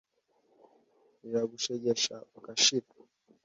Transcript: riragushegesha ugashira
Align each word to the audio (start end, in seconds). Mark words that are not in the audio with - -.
riragushegesha 1.21 2.15
ugashira 2.37 2.87